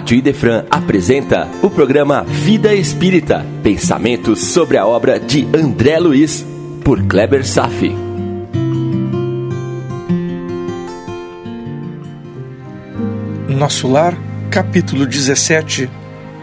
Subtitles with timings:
[0.00, 6.42] Rádio Idefran apresenta o programa Vida Espírita, pensamentos sobre a obra de André Luiz,
[6.82, 7.94] por Kleber Safi.
[13.46, 14.16] Nosso Lar,
[14.50, 15.90] capítulo 17,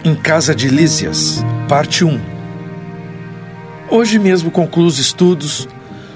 [0.06, 2.22] em Casa de Lísias, parte 1.
[3.90, 5.68] Hoje mesmo concluo os estudos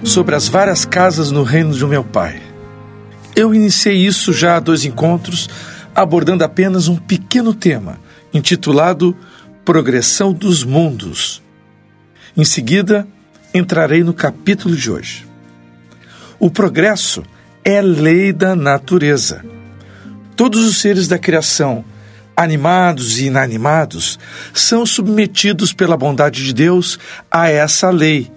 [0.04, 2.40] sobre as várias casas no reino de meu pai.
[3.36, 5.50] Eu iniciei isso já há dois encontros
[5.96, 8.00] abordando apenas um pequeno tema,
[8.34, 9.16] intitulado
[9.66, 11.42] Progressão dos Mundos.
[12.36, 13.08] Em seguida,
[13.54, 15.28] entrarei no capítulo de hoje.
[16.40, 17.24] O progresso
[17.64, 19.46] é lei da natureza.
[20.36, 21.86] Todos os seres da criação,
[22.36, 24.18] animados e inanimados,
[24.54, 26.98] são submetidos pela bondade de Deus
[27.30, 28.32] a essa lei,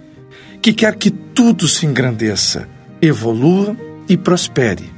[0.61, 2.67] que quer que tudo se engrandeça,
[3.01, 3.75] evolua
[4.07, 4.94] e prospere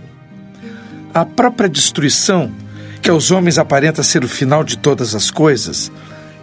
[1.18, 2.52] a própria destruição,
[3.02, 5.92] que aos homens aparenta ser o final de todas as coisas,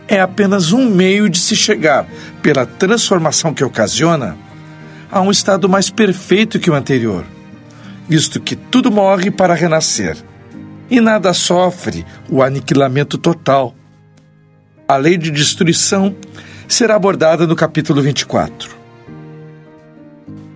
[0.09, 2.09] é apenas um meio de se chegar,
[2.43, 4.37] pela transformação que ocasiona,
[5.13, 7.25] a um estado mais perfeito que o anterior,
[8.09, 10.17] visto que tudo morre para renascer
[10.91, 13.77] e nada sofre o aniquilamento total.
[14.89, 16.17] A lei de destruição
[16.67, 18.77] será abordada no capítulo 24.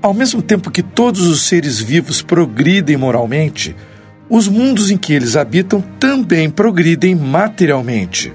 [0.03, 3.77] Ao mesmo tempo que todos os seres vivos progridem moralmente,
[4.31, 8.33] os mundos em que eles habitam também progridem materialmente.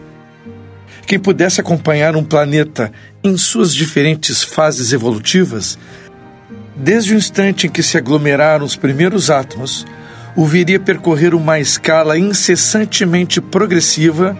[1.05, 2.91] Quem pudesse acompanhar um planeta
[3.23, 5.77] em suas diferentes fases evolutivas,
[6.75, 9.85] desde o instante em que se aglomeraram os primeiros átomos,
[10.35, 14.35] o viria percorrer uma escala incessantemente progressiva,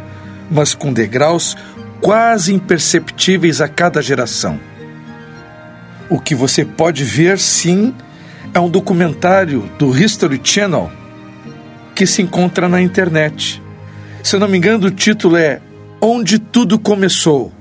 [0.49, 1.55] mas com degraus
[2.01, 4.59] quase imperceptíveis a cada geração.
[6.09, 7.93] O que você pode ver, sim,
[8.53, 10.91] é um documentário do History Channel
[11.95, 13.61] que se encontra na internet.
[14.23, 15.61] Se eu não me engano, o título é
[16.01, 17.51] Onde Tudo Começou.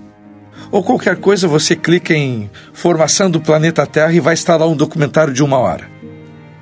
[0.70, 4.76] Ou qualquer coisa, você clica em Formação do Planeta Terra e vai estar lá um
[4.76, 5.90] documentário de uma hora.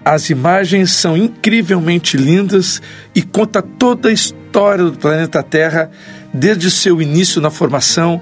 [0.05, 2.81] As imagens são incrivelmente lindas
[3.15, 5.91] e conta toda a história do planeta Terra,
[6.33, 8.21] desde seu início na formação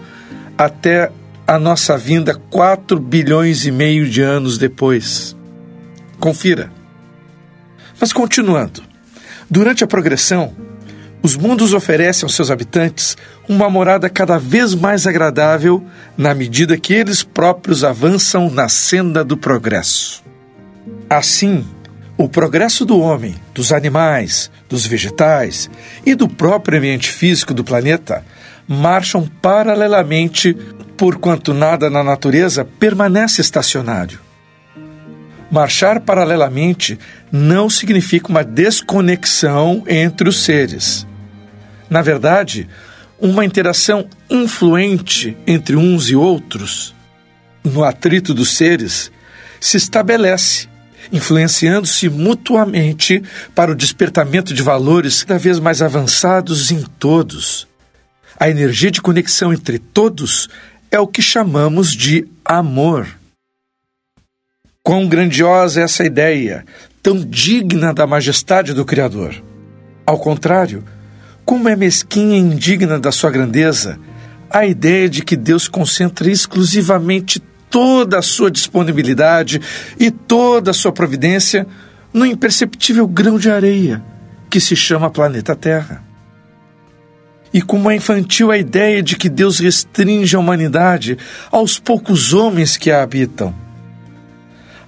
[0.56, 1.10] até
[1.46, 5.36] a nossa vinda 4 bilhões e meio de anos depois.
[6.18, 6.70] Confira.
[8.00, 8.87] Mas continuando.
[9.50, 10.54] Durante a progressão,
[11.22, 13.16] os mundos oferecem aos seus habitantes
[13.48, 15.84] uma morada cada vez mais agradável
[16.16, 20.22] na medida que eles próprios avançam na senda do progresso.
[21.08, 21.66] Assim,
[22.16, 25.70] o progresso do homem, dos animais, dos vegetais
[26.04, 28.24] e do próprio ambiente físico do planeta
[28.66, 30.54] marcham paralelamente,
[30.96, 34.27] porquanto nada na natureza permanece estacionário.
[35.50, 36.98] Marchar paralelamente
[37.32, 41.06] não significa uma desconexão entre os seres.
[41.88, 42.68] Na verdade,
[43.18, 46.94] uma interação influente entre uns e outros,
[47.64, 49.10] no atrito dos seres,
[49.60, 50.68] se estabelece,
[51.10, 53.22] influenciando-se mutuamente
[53.54, 57.66] para o despertamento de valores cada vez mais avançados em todos.
[58.38, 60.48] A energia de conexão entre todos
[60.90, 63.08] é o que chamamos de amor.
[64.88, 66.64] Quão grandiosa é essa ideia,
[67.02, 69.34] tão digna da majestade do Criador.
[70.06, 70.82] Ao contrário,
[71.44, 74.00] como é mesquinha e indigna da sua grandeza
[74.48, 77.38] a ideia de que Deus concentra exclusivamente
[77.68, 79.60] toda a sua disponibilidade
[80.00, 81.66] e toda a sua providência
[82.10, 84.02] no imperceptível grão de areia
[84.48, 86.02] que se chama planeta Terra.
[87.52, 91.18] E como é infantil a ideia de que Deus restringe a humanidade
[91.52, 93.67] aos poucos homens que a habitam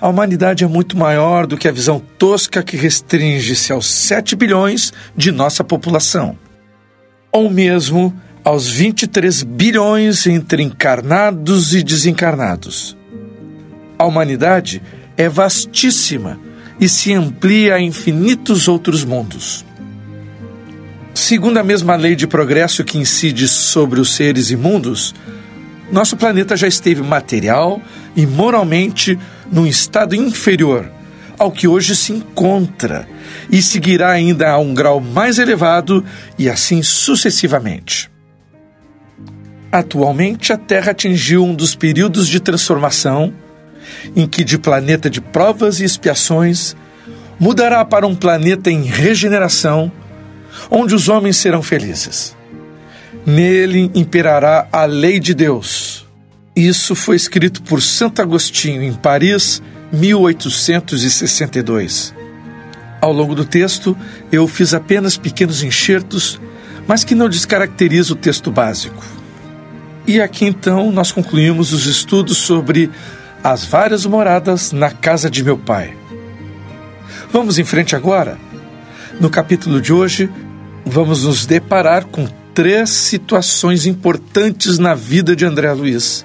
[0.01, 4.93] a humanidade é muito maior do que a visão tosca que restringe-se aos 7 bilhões
[5.15, 6.39] de nossa população,
[7.31, 12.97] ou mesmo aos 23 bilhões entre encarnados e desencarnados.
[13.99, 14.81] A humanidade
[15.17, 16.41] é vastíssima
[16.81, 19.67] e se amplia a infinitos outros mundos.
[21.13, 25.15] Segundo a mesma lei de progresso que incide sobre os seres imundos,
[25.93, 27.81] nosso planeta já esteve material
[28.17, 29.19] e moralmente
[29.51, 30.91] num estado inferior
[31.41, 33.09] ao que hoje se encontra
[33.51, 36.05] e seguirá ainda a um grau mais elevado
[36.39, 38.11] e assim sucessivamente.
[39.73, 43.33] Atualmente, a Terra atingiu um dos períodos de transformação
[44.15, 46.77] em que, de planeta de provas e expiações,
[47.39, 49.91] mudará para um planeta em regeneração,
[50.71, 52.37] onde os homens serão felizes.
[53.31, 56.05] Nele imperará a lei de Deus.
[56.57, 59.63] Isso foi escrito por Santo Agostinho em Paris,
[59.93, 62.13] 1862.
[63.01, 63.97] Ao longo do texto,
[64.33, 66.41] eu fiz apenas pequenos enxertos,
[66.89, 69.01] mas que não descaracteriza o texto básico.
[70.09, 72.91] E aqui então nós concluímos os estudos sobre
[73.45, 75.97] as várias moradas na casa de meu pai.
[77.31, 78.37] Vamos em frente agora?
[79.21, 80.29] No capítulo de hoje,
[80.85, 86.25] vamos nos deparar com três situações importantes na vida de André Luiz.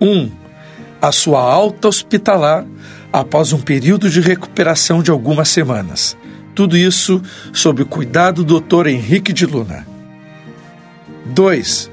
[0.00, 0.30] Um,
[1.00, 2.66] a sua alta hospitalar
[3.12, 6.16] após um período de recuperação de algumas semanas.
[6.54, 8.88] Tudo isso sob o cuidado do Dr.
[8.88, 9.86] Henrique de Luna.
[11.26, 11.90] 2.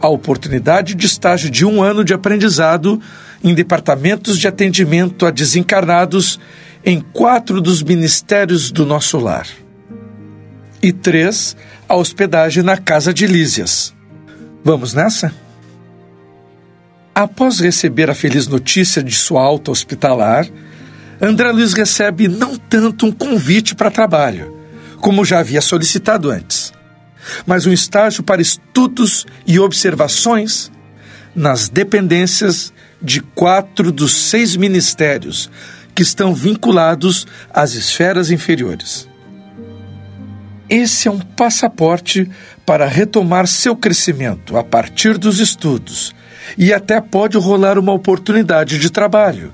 [0.00, 3.00] A oportunidade de estágio de um ano de aprendizado
[3.42, 6.38] em departamentos de atendimento a desencarnados
[6.84, 9.46] em quatro dos ministérios do nosso lar.
[10.82, 11.56] E três,
[11.90, 13.92] a hospedagem na casa de Lísias.
[14.62, 15.34] Vamos nessa?
[17.12, 20.46] Após receber a feliz notícia de sua alta hospitalar,
[21.20, 24.56] André Luiz recebe não tanto um convite para trabalho,
[25.00, 26.72] como já havia solicitado antes,
[27.44, 30.70] mas um estágio para estudos e observações
[31.34, 32.72] nas dependências
[33.02, 35.50] de quatro dos seis ministérios
[35.92, 39.09] que estão vinculados às esferas inferiores.
[40.70, 42.30] Esse é um passaporte
[42.64, 46.14] para retomar seu crescimento a partir dos estudos
[46.56, 49.52] e até pode rolar uma oportunidade de trabalho,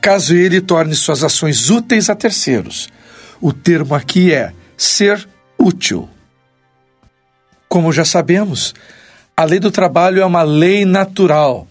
[0.00, 2.88] caso ele torne suas ações úteis a terceiros.
[3.38, 6.08] O termo aqui é ser útil.
[7.68, 8.74] Como já sabemos,
[9.36, 11.68] a lei do trabalho é uma lei natural.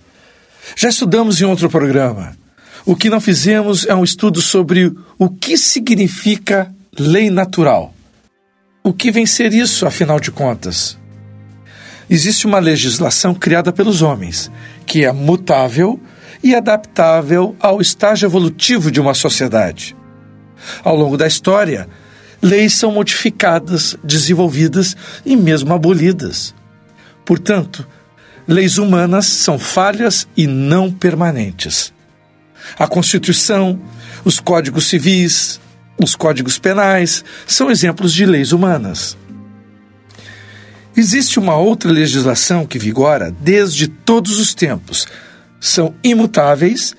[0.76, 2.38] Já estudamos em outro programa.
[2.86, 7.95] O que não fizemos é um estudo sobre o que significa lei natural.
[8.86, 10.96] O que vem ser isso, afinal de contas?
[12.08, 14.52] Existe uma legislação criada pelos homens,
[14.86, 16.00] que é mutável
[16.44, 19.98] e adaptável ao estágio evolutivo de uma sociedade.
[20.84, 21.90] Ao longo da história,
[22.40, 24.96] leis são modificadas, desenvolvidas
[25.26, 26.54] e mesmo abolidas.
[27.26, 27.88] Portanto,
[28.48, 31.92] leis humanas são falhas e não permanentes.
[32.78, 33.82] A Constituição,
[34.24, 35.60] os códigos civis,
[36.02, 39.18] os códigos penais são exemplos de leis humanas.
[40.96, 45.08] Existe uma outra legislação que vigora desde todos os tempos,
[45.60, 46.96] são imutáveis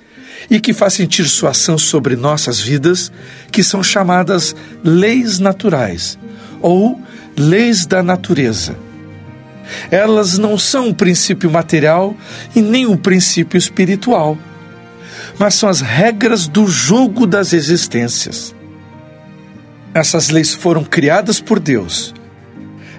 [0.51, 3.13] e que faz sentir sua ação sobre nossas vidas,
[3.51, 4.55] que são chamadas
[4.85, 6.19] leis naturais
[6.61, 7.01] ou
[7.37, 8.77] leis da natureza.
[9.91, 12.15] Elas não são o princípio material
[12.55, 14.39] e nem o princípio espiritual,
[15.39, 18.56] mas são as regras do jogo das existências.
[19.97, 22.15] Essas leis foram criadas por Deus.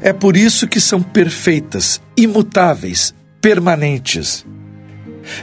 [0.01, 4.44] É por isso que são perfeitas, imutáveis, permanentes.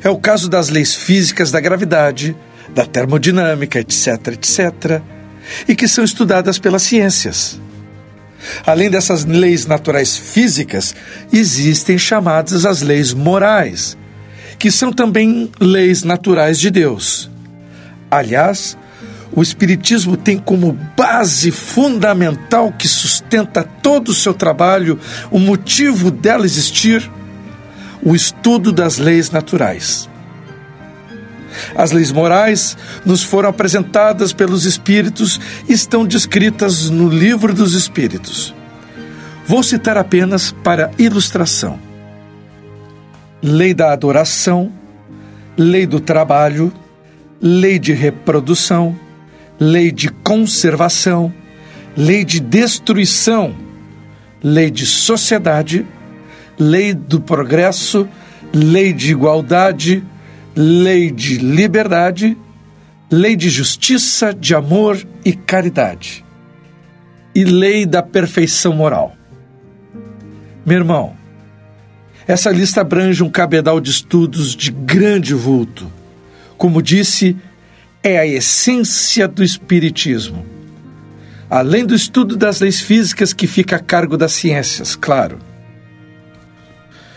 [0.03, 2.37] É o caso das leis físicas da gravidade,
[2.75, 5.01] da termodinâmica, etc., etc.,
[5.69, 7.61] e que são estudadas pelas ciências.
[8.67, 10.93] Além dessas leis naturais físicas,
[11.33, 13.97] existem chamadas as leis morais,
[14.59, 17.31] que são também leis naturais de Deus.
[18.11, 18.77] Aliás,
[19.37, 24.99] o Espiritismo tem como base fundamental que sustenta todo o seu trabalho,
[25.31, 27.11] o motivo dela existir,
[28.03, 30.09] o estudo das leis naturais.
[31.75, 38.55] As leis morais nos foram apresentadas pelos Espíritos e estão descritas no Livro dos Espíritos.
[39.47, 41.79] Vou citar apenas para ilustração:
[43.43, 44.73] lei da adoração,
[45.57, 46.73] lei do trabalho,
[47.41, 48.97] lei de reprodução,
[49.59, 51.33] lei de conservação,
[51.97, 53.55] lei de destruição,
[54.43, 55.87] lei de sociedade,
[56.59, 58.09] lei do progresso,
[58.53, 60.05] lei de igualdade,
[60.55, 62.37] lei de liberdade,
[63.11, 66.25] lei de justiça, de amor e caridade,
[67.35, 69.17] e lei da perfeição moral.
[70.65, 71.15] Meu irmão,
[72.27, 75.91] essa lista abrange um cabedal de estudos de grande vulto.
[76.57, 77.37] Como disse,
[78.05, 80.45] é a essência do Espiritismo.
[81.49, 85.39] Além do estudo das leis físicas que fica a cargo das ciências, claro.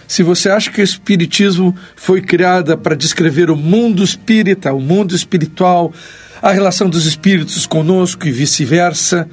[0.07, 5.13] Se você acha que o Espiritismo foi criado para descrever o mundo espírita, o mundo
[5.13, 5.91] espiritual,
[6.41, 9.29] a relação dos espíritos conosco e vice-versa,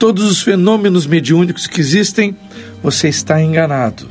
[0.00, 2.36] todos os fenômenos mediúnicos que existem,
[2.82, 4.08] você está enganado.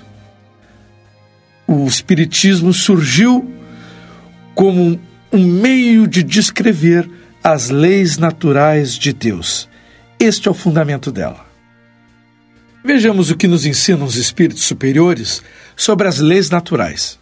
[1.68, 3.54] O Espiritismo surgiu
[4.56, 4.98] como
[5.32, 7.10] um meio de descrever
[7.44, 9.70] as leis naturais de Deus.
[10.20, 11.46] Este é o fundamento dela.
[12.84, 15.42] Vejamos o que nos ensinam os espíritos superiores
[15.76, 17.20] sobre as leis naturais.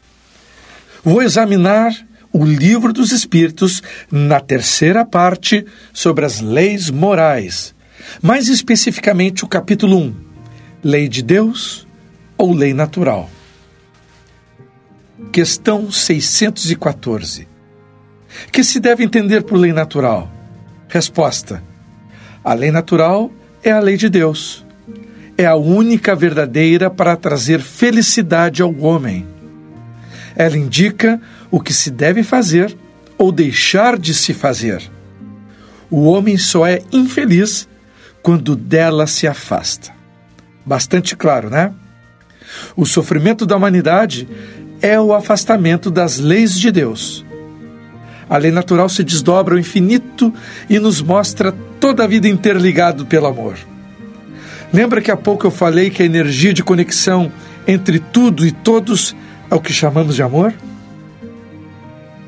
[1.03, 1.93] Vou examinar
[2.31, 3.81] o livro dos Espíritos
[4.11, 7.73] na terceira parte sobre as leis morais,
[8.21, 10.15] mais especificamente o capítulo 1,
[10.83, 11.87] Lei de Deus
[12.37, 13.29] ou lei natural?
[15.31, 17.54] Questão 614.
[18.51, 20.31] Que se deve entender por lei natural?
[20.87, 21.63] Resposta:
[22.43, 23.31] A lei natural
[23.63, 24.65] é a lei de Deus.
[25.37, 29.27] É a única verdadeira para trazer felicidade ao homem.
[30.35, 32.75] Ela indica o que se deve fazer
[33.17, 34.81] ou deixar de se fazer.
[35.89, 37.67] O homem só é infeliz
[38.21, 39.91] quando dela se afasta.
[40.65, 41.73] Bastante claro, né?
[42.75, 44.27] O sofrimento da humanidade
[44.81, 47.24] é o afastamento das leis de Deus.
[48.29, 50.33] A lei natural se desdobra ao infinito
[50.69, 53.55] e nos mostra toda a vida interligado pelo amor.
[54.73, 57.31] Lembra que há pouco eu falei que a energia de conexão
[57.67, 59.15] entre tudo e todos
[59.49, 60.53] é o que chamamos de amor?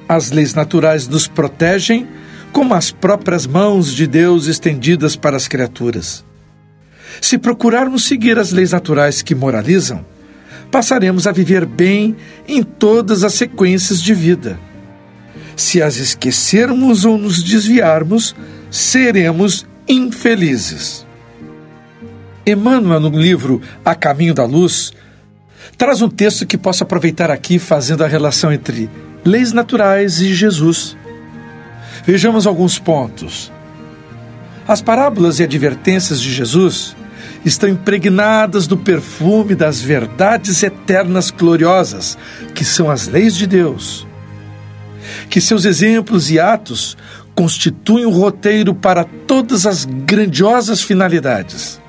[0.08, 2.08] As leis naturais nos protegem
[2.52, 6.24] como as próprias mãos de Deus estendidas para as criaturas.
[7.20, 10.06] Se procurarmos seguir as leis naturais que moralizam,
[10.72, 12.16] passaremos a viver bem
[12.48, 14.60] em todas as sequências de vida.
[15.58, 18.36] Se as esquecermos ou nos desviarmos,
[18.70, 21.06] seremos infelizes.
[22.46, 24.94] Emmanuel, no livro A Caminho da Luz,
[25.76, 28.88] traz um texto que posso aproveitar aqui fazendo a relação entre
[29.26, 30.96] leis naturais e Jesus.
[32.06, 33.52] Vejamos alguns pontos.
[34.68, 36.96] As parábolas e advertências de Jesus
[37.44, 42.16] estão impregnadas do perfume das verdades eternas gloriosas,
[42.54, 44.07] que são as leis de Deus
[45.30, 46.98] que seus exemplos e atos
[47.36, 51.80] constituem o roteiro para todas as grandiosas finalidades.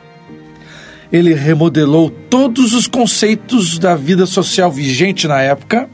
[1.10, 5.88] Ele remodelou todos os conceitos da vida social vigente na época,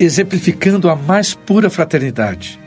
[0.00, 2.58] exemplificando a mais pura fraternidade.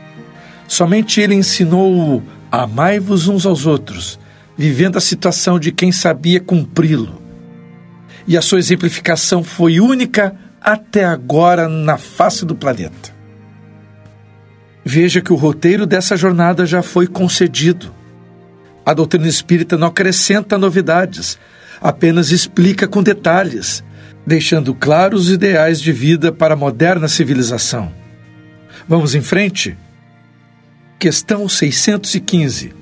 [0.68, 4.20] Somente ele ensinou amai-vos uns aos outros,
[4.56, 7.20] vivendo a situação de quem sabia cumpri-lo.
[8.26, 13.19] E a sua exemplificação foi única até agora na face do planeta.
[14.84, 17.94] Veja que o roteiro dessa jornada já foi concedido.
[18.84, 21.38] A doutrina espírita não acrescenta novidades,
[21.80, 23.84] apenas explica com detalhes,
[24.26, 27.92] deixando claros os ideais de vida para a moderna civilização.
[28.88, 29.76] Vamos em frente?
[30.98, 32.72] Questão 615.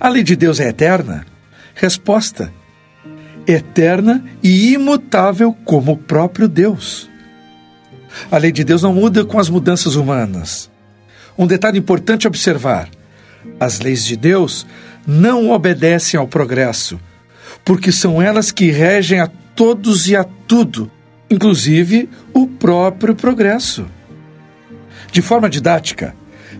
[0.00, 1.26] A lei de Deus é eterna?
[1.74, 2.52] Resposta:
[3.46, 7.08] eterna e imutável como o próprio Deus.
[8.30, 10.70] A lei de Deus não muda com as mudanças humanas.
[11.38, 12.88] Um detalhe importante observar:
[13.60, 14.66] as leis de Deus
[15.06, 16.98] não obedecem ao progresso,
[17.64, 20.90] porque são elas que regem a todos e a tudo,
[21.30, 23.86] inclusive o próprio progresso.
[25.12, 26.14] De forma didática,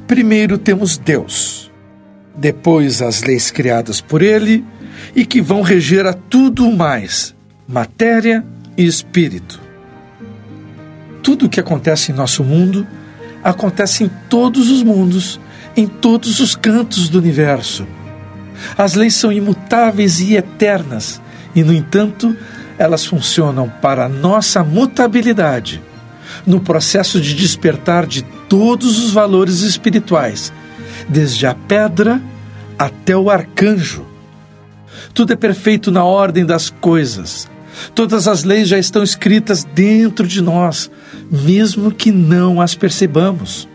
[0.06, 1.71] primeiro temos Deus,
[2.37, 4.64] depois as leis criadas por Ele
[5.14, 7.35] e que vão reger a tudo mais,
[7.68, 8.45] matéria
[8.76, 9.61] e espírito.
[11.23, 12.87] Tudo o que acontece em nosso mundo
[13.47, 15.38] acontece em todos os mundos,
[15.76, 17.87] em todos os cantos do universo.
[18.76, 21.23] As leis são imutáveis e eternas,
[21.55, 22.37] e, no entanto,
[22.76, 25.81] elas funcionam para a nossa mutabilidade,
[26.45, 30.53] no processo de despertar de todos os valores espirituais,
[31.09, 32.21] desde a pedra
[32.76, 34.05] até o arcanjo.
[35.15, 37.49] Tudo é perfeito na ordem das coisas,
[37.95, 40.90] Todas as leis já estão escritas dentro de nós,
[41.30, 43.68] mesmo que não as percebamos.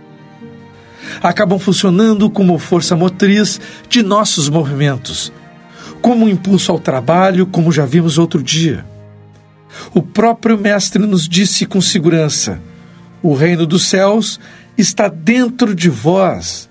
[1.21, 5.31] Acabam funcionando como força motriz de nossos movimentos,
[6.01, 8.85] como um impulso ao trabalho, como já vimos outro dia.
[9.93, 12.59] O próprio Mestre nos disse com segurança:
[13.21, 14.39] o reino dos céus
[14.77, 16.69] está dentro de vós.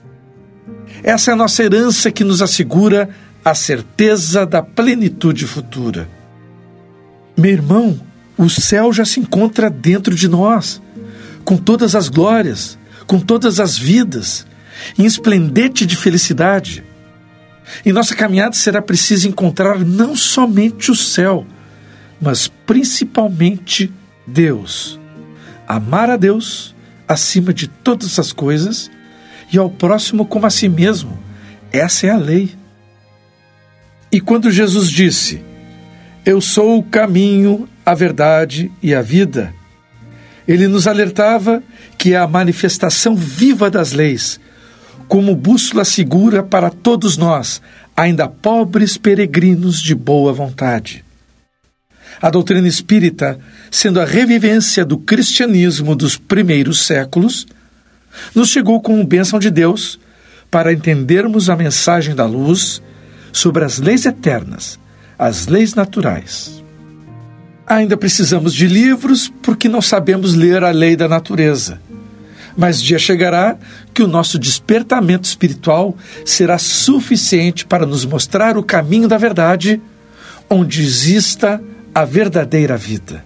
[1.03, 3.09] Essa é a nossa herança que nos assegura
[3.45, 6.20] a certeza da plenitude futura.
[7.37, 8.01] Meu irmão,
[8.37, 10.81] o céu já se encontra dentro de nós,
[11.45, 14.47] com todas as glórias, com todas as vidas,
[14.99, 16.85] em esplendente de felicidade.
[17.85, 21.47] Em nossa caminhada será preciso encontrar não somente o céu,
[22.21, 23.93] mas principalmente
[24.27, 24.99] Deus.
[25.67, 26.75] Amar a Deus
[27.07, 28.91] acima de todas as coisas
[29.53, 31.19] e ao próximo como a si mesmo.
[31.73, 32.55] Essa é a lei.
[34.13, 35.43] E quando Jesus disse:
[36.25, 39.55] eu sou o caminho, a verdade e a vida.
[40.47, 41.63] Ele nos alertava
[41.97, 44.41] que é a manifestação viva das leis,
[45.09, 47.61] como bússola segura para todos nós,
[47.97, 51.05] ainda pobres peregrinos de boa vontade.
[52.21, 53.39] A doutrina espírita,
[53.71, 57.47] sendo a revivência do cristianismo dos primeiros séculos,
[58.35, 59.99] nos chegou com bênção de Deus
[60.51, 62.83] para entendermos a mensagem da luz
[63.33, 64.80] sobre as leis eternas
[65.21, 66.65] as leis naturais.
[67.67, 71.79] Ainda precisamos de livros porque não sabemos ler a lei da natureza.
[72.57, 73.59] Mas dia chegará
[73.93, 79.79] que o nosso despertamento espiritual será suficiente para nos mostrar o caminho da verdade,
[80.49, 81.63] onde exista
[81.95, 83.23] a verdadeira vida.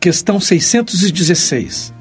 [0.00, 1.94] Questão 616.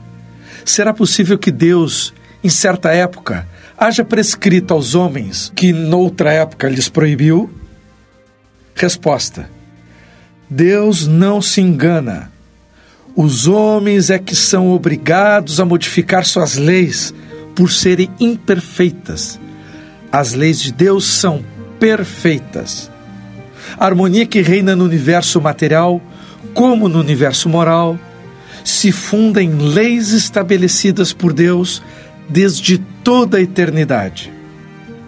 [0.65, 6.89] Será possível que Deus, em certa época, haja prescrito aos homens que noutra época lhes
[6.89, 7.58] proibiu?
[8.79, 9.49] Resposta:
[10.49, 12.31] Deus não se engana.
[13.13, 17.13] Os homens é que são obrigados a modificar suas leis
[17.53, 19.37] por serem imperfeitas.
[20.09, 21.43] As leis de Deus são
[21.77, 22.89] perfeitas.
[23.77, 26.01] A harmonia que reina no universo material,
[26.53, 27.99] como no universo moral,
[28.63, 31.83] se funda em leis estabelecidas por Deus
[32.29, 34.38] desde toda a eternidade.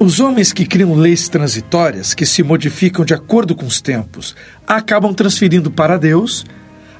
[0.01, 5.13] Os homens que criam leis transitórias que se modificam de acordo com os tempos acabam
[5.13, 6.43] transferindo para Deus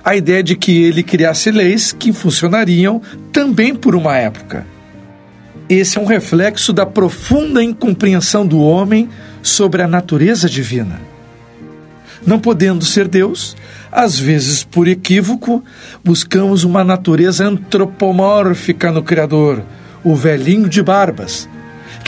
[0.05, 3.01] a ideia de que ele criasse leis que funcionariam
[3.33, 4.67] também por uma época.
[5.67, 9.09] Esse é um reflexo da profunda incompreensão do homem
[9.41, 11.01] sobre a natureza divina.
[12.23, 13.57] Não podendo ser Deus,
[13.91, 15.63] às vezes por equívoco,
[16.03, 19.63] buscamos uma natureza antropomórfica no Criador,
[20.03, 21.49] o velhinho de barbas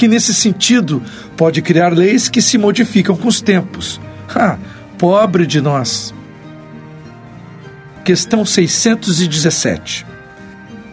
[0.03, 1.01] que nesse sentido
[1.37, 4.01] pode criar leis que se modificam com os tempos.
[4.97, 6.13] Pobre de nós!
[8.03, 10.05] Questão 617.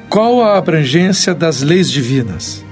[0.09, 2.65] Qual a abrangência das leis divinas?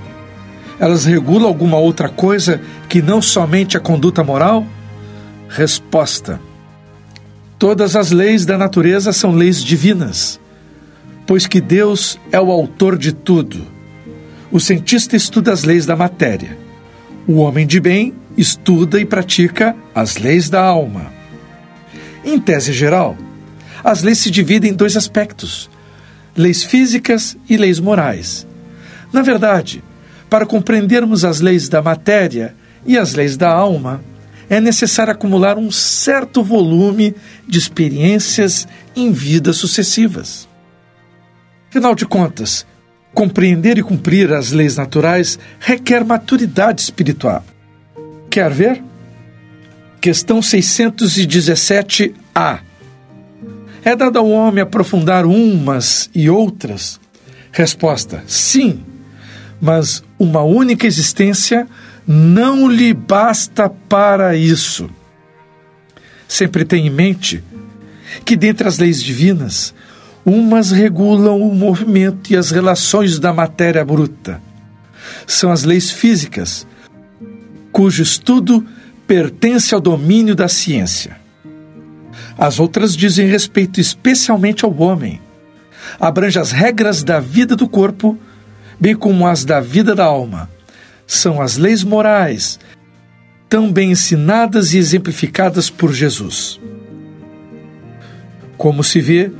[0.78, 4.64] Elas regulam alguma outra coisa que não somente a conduta moral?
[5.49, 6.40] Resposta:
[7.59, 10.38] Todas as leis da natureza são leis divinas,
[11.26, 13.77] pois que Deus é o autor de tudo
[14.50, 16.57] o cientista estuda as leis da matéria.
[17.26, 21.12] O homem de bem estuda e pratica as leis da alma.
[22.25, 23.17] Em tese geral,
[23.84, 25.71] as leis se dividem em dois aspectos:
[26.37, 28.47] leis físicas e leis morais.
[29.13, 29.82] Na verdade,
[30.28, 32.54] para compreendermos as leis da matéria
[32.87, 34.02] e as leis da alma,
[34.49, 37.15] é necessário acumular um certo volume
[37.47, 40.49] de experiências em vidas sucessivas.
[41.69, 42.67] Afinal de contas,
[43.14, 47.44] Compreender e cumprir as leis naturais requer maturidade espiritual.
[48.30, 48.82] Quer ver?
[50.00, 52.60] Questão 617A.
[53.84, 57.00] É dado ao homem aprofundar umas e outras?
[57.50, 58.84] Resposta: sim,
[59.60, 61.66] mas uma única existência
[62.06, 64.88] não lhe basta para isso.
[66.26, 67.44] Sempre tenha em mente
[68.25, 69.75] que, dentre as leis divinas,
[70.28, 74.43] Umas regulam o movimento e as relações da matéria bruta.
[75.26, 76.67] São as leis físicas,
[77.73, 78.62] cujo estudo
[79.06, 81.17] pertence ao domínio da ciência.
[82.36, 85.19] As outras dizem respeito especialmente ao homem.
[85.99, 88.19] Abrange as regras da vida do corpo,
[88.78, 90.50] bem como as da vida da alma.
[91.06, 92.60] São as leis morais,
[93.49, 96.60] tão bem ensinadas e exemplificadas por Jesus.
[98.58, 99.32] Como se vê,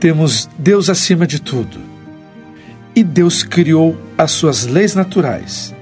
[0.00, 1.78] temos Deus acima de tudo.
[2.94, 5.74] E Deus criou as suas leis naturais.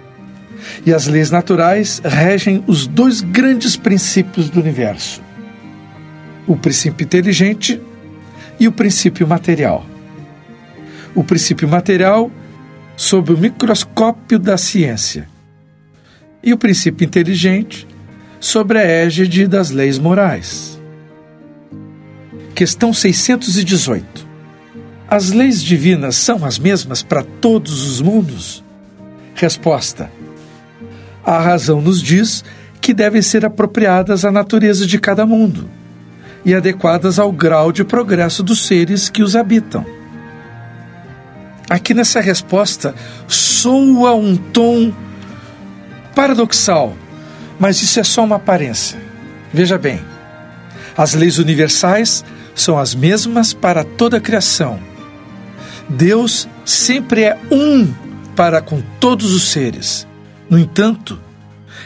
[0.85, 5.23] E as leis naturais regem os dois grandes princípios do universo:
[6.47, 7.81] o princípio inteligente
[8.59, 9.85] e o princípio material.
[11.15, 12.31] O princípio material
[12.97, 15.29] sob o microscópio da ciência,
[16.43, 17.87] e o princípio inteligente
[18.41, 20.76] sobre a égide das leis morais.
[22.57, 24.27] Questão 618.
[25.07, 28.65] As leis divinas são as mesmas para todos os mundos?
[29.35, 30.11] Resposta:
[31.23, 32.43] A razão nos diz
[32.81, 35.69] que devem ser apropriadas à natureza de cada mundo
[36.47, 39.85] e adequadas ao grau de progresso dos seres que os habitam.
[41.69, 42.95] Aqui nessa resposta
[43.29, 44.95] soa um tom
[46.15, 46.97] paradoxal,
[47.61, 48.99] mas isso é só uma aparência.
[49.53, 50.01] Veja bem,
[50.97, 54.81] as leis universais são as mesmas para toda a criação.
[55.89, 57.93] Deus sempre é um
[58.35, 60.07] para com todos os seres.
[60.49, 61.19] No entanto,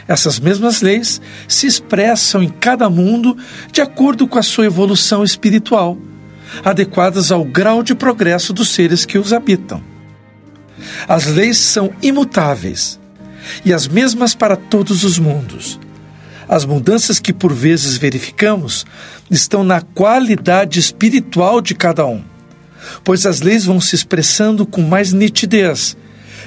[0.07, 3.37] essas mesmas leis se expressam em cada mundo
[3.71, 5.97] de acordo com a sua evolução espiritual,
[6.63, 9.83] adequadas ao grau de progresso dos seres que os habitam.
[11.07, 12.99] As leis são imutáveis
[13.63, 15.79] e as mesmas para todos os mundos.
[16.51, 18.85] As mudanças que por vezes verificamos
[19.29, 22.21] estão na qualidade espiritual de cada um,
[23.05, 25.95] pois as leis vão se expressando com mais nitidez,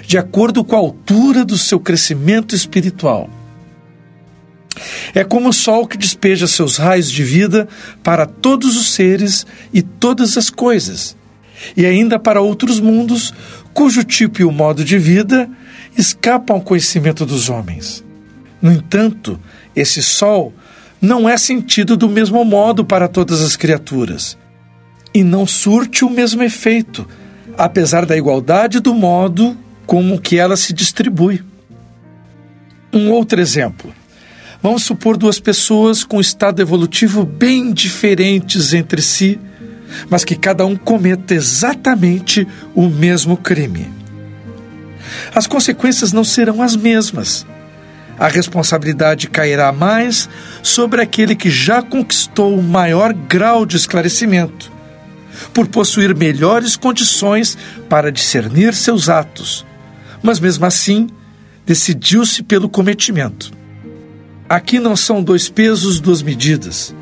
[0.07, 3.31] de acordo com a altura do seu crescimento espiritual.
[5.14, 7.67] É como o sol que despeja seus raios de vida
[8.03, 11.17] para todos os seres e todas as coisas,
[11.75, 13.33] e ainda para outros mundos
[13.73, 15.49] cujo tipo e o modo de vida
[15.97, 18.05] escapam ao conhecimento dos homens.
[18.64, 19.38] No entanto,
[19.77, 20.50] esse sol
[20.98, 24.38] não é sentido do mesmo modo para todas as criaturas
[25.12, 27.07] e não surte o mesmo efeito,
[27.59, 31.44] apesar da igualdade do modo como que ela se distribui.
[32.90, 33.92] Um outro exemplo.
[34.62, 39.38] Vamos supor duas pessoas com estado evolutivo bem diferentes entre si,
[40.09, 43.92] mas que cada um cometa exatamente o mesmo crime.
[45.35, 47.44] As consequências não serão as mesmas.
[48.18, 50.29] A responsabilidade cairá mais
[50.62, 54.70] sobre aquele que já conquistou o maior grau de esclarecimento,
[55.53, 59.66] por possuir melhores condições para discernir seus atos,
[60.22, 61.09] mas mesmo assim
[61.66, 63.53] decidiu-se pelo cometimento.
[64.48, 66.94] Aqui não são dois pesos, duas medidas.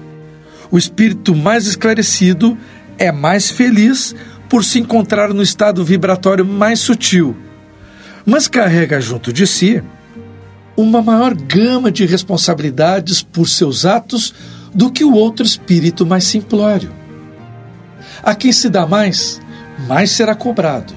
[0.70, 2.56] O espírito mais esclarecido
[2.98, 4.14] é mais feliz
[4.48, 7.36] por se encontrar no estado vibratório mais sutil,
[8.24, 9.82] mas carrega junto de si
[10.76, 14.34] uma maior gama de responsabilidades por seus atos
[14.74, 16.92] do que o outro espírito mais simplório.
[18.22, 19.40] A quem se dá mais,
[19.86, 20.94] mais será cobrado.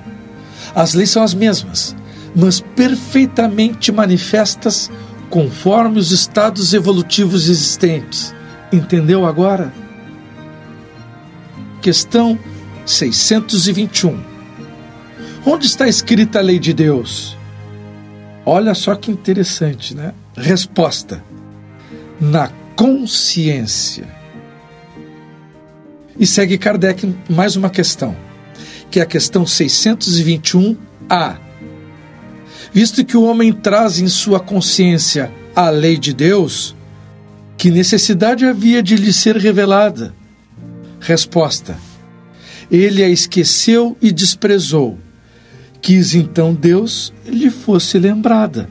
[0.73, 1.95] As leis são as mesmas,
[2.35, 4.89] mas perfeitamente manifestas
[5.29, 8.33] conforme os estados evolutivos existentes.
[8.71, 9.73] Entendeu agora?
[11.81, 12.38] Questão
[12.85, 14.19] 621.
[15.45, 17.35] Onde está escrita a lei de Deus?
[18.45, 20.13] Olha só que interessante, né?
[20.38, 21.23] Resposta:
[22.21, 24.08] na consciência.
[26.17, 28.15] E segue Kardec mais uma questão,
[28.91, 31.38] que é a questão 621A.
[32.71, 36.75] Visto que o homem traz em sua consciência a lei de Deus,
[37.58, 40.13] que necessidade havia de lhe ser revelada?
[40.99, 41.77] Resposta:
[42.69, 44.99] Ele a esqueceu e desprezou.
[45.86, 48.67] Quis então Deus lhe fosse lembrada.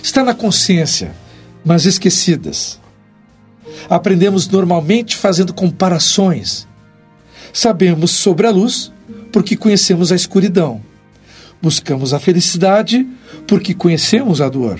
[0.00, 1.12] Está na consciência,
[1.64, 2.78] mas esquecidas.
[3.90, 6.68] Aprendemos normalmente fazendo comparações.
[7.52, 8.92] Sabemos sobre a luz
[9.32, 10.80] porque conhecemos a escuridão.
[11.60, 13.04] Buscamos a felicidade
[13.44, 14.78] porque conhecemos a dor.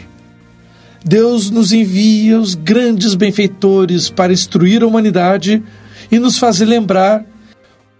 [1.05, 5.61] Deus nos envia os grandes benfeitores para instruir a humanidade
[6.13, 7.27] e nos fazer lembrar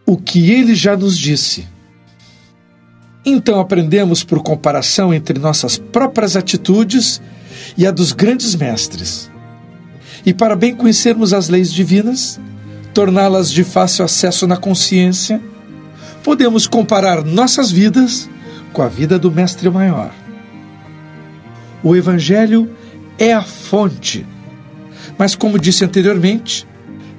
[0.07, 1.74] o que ele já nos disse.
[3.25, 7.23] Então aprendemos por comparação entre nossas próprias atitudes
[7.77, 9.31] e a dos grandes mestres.
[10.27, 12.39] E para bem conhecermos as leis divinas,
[12.93, 15.41] torná-las de fácil acesso na consciência,
[16.23, 18.29] podemos comparar nossas vidas
[18.73, 20.13] com a vida do Mestre Maior.
[21.83, 22.71] O Evangelho
[23.19, 24.27] é a fonte,
[25.19, 26.67] mas, como disse anteriormente,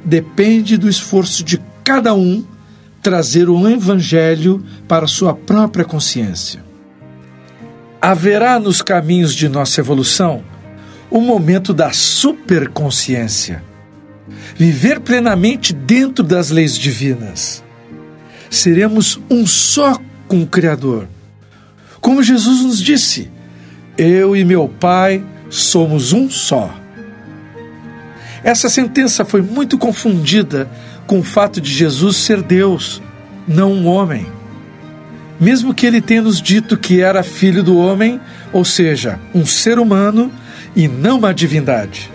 [0.04, 2.44] depende do esforço de cada um
[3.06, 6.66] trazer o Evangelho para sua própria consciência.
[8.02, 10.44] Haverá nos caminhos de nossa evolução
[11.12, 13.64] o momento da superconsciência.
[14.56, 17.64] Viver plenamente dentro das leis divinas.
[18.50, 21.08] Seremos um só com o Criador.
[22.02, 23.30] Como Jesus nos disse:
[23.96, 26.74] Eu e meu Pai somos um só.
[28.44, 30.68] Essa sentença foi muito confundida
[31.08, 33.02] com o fato de Jesus ser Deus,
[33.48, 34.26] não um homem.
[35.40, 38.20] Mesmo que ele tenha nos dito que era filho do homem,
[38.54, 40.32] ou seja, um ser humano
[40.76, 42.10] e não uma divindade.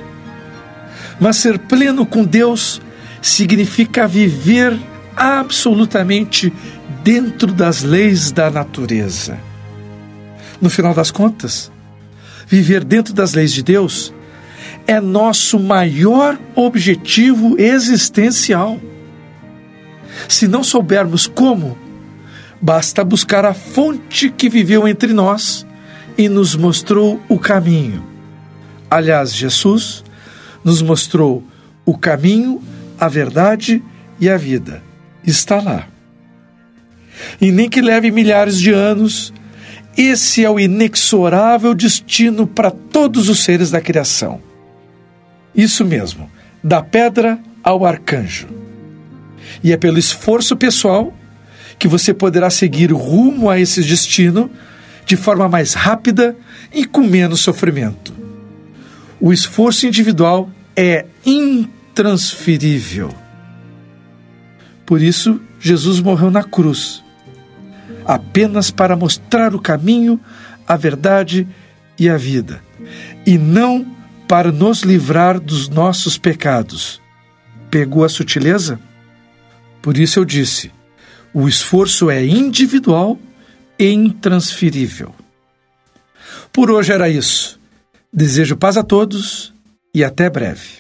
[1.20, 2.80] Mas ser pleno com Deus
[3.20, 4.78] significa viver
[5.14, 6.52] absolutamente
[7.04, 9.38] dentro das leis da natureza.
[10.60, 11.70] No final das contas,
[12.46, 14.12] viver dentro das leis de Deus
[14.90, 18.76] é nosso maior objetivo existencial.
[20.28, 21.78] Se não soubermos como,
[22.60, 25.64] basta buscar a fonte que viveu entre nós
[26.18, 28.04] e nos mostrou o caminho.
[28.90, 30.02] Aliás, Jesus
[30.64, 31.44] nos mostrou
[31.86, 32.60] o caminho,
[32.98, 33.80] a verdade
[34.18, 34.82] e a vida.
[35.24, 35.86] Está lá.
[37.40, 39.32] E nem que leve milhares de anos,
[39.96, 44.49] esse é o inexorável destino para todos os seres da criação.
[45.54, 46.30] Isso mesmo,
[46.62, 48.48] da pedra ao arcanjo.
[49.62, 51.14] E é pelo esforço pessoal
[51.78, 54.50] que você poderá seguir rumo a esse destino
[55.06, 56.36] de forma mais rápida
[56.72, 58.14] e com menos sofrimento.
[59.20, 63.12] O esforço individual é intransferível.
[64.86, 67.02] Por isso, Jesus morreu na cruz,
[68.04, 70.20] apenas para mostrar o caminho,
[70.66, 71.46] a verdade
[71.98, 72.62] e a vida,
[73.26, 73.86] e não
[74.30, 77.02] para nos livrar dos nossos pecados.
[77.68, 78.78] Pegou a sutileza?
[79.82, 80.70] Por isso eu disse:
[81.34, 83.18] o esforço é individual
[83.76, 85.12] e intransferível.
[86.52, 87.58] Por hoje era isso.
[88.12, 89.52] Desejo paz a todos
[89.92, 90.78] e até breve.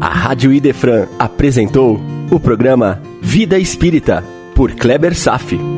[0.00, 5.77] A Rádio Idefran apresentou o programa Vida Espírita, por Kleber Safi.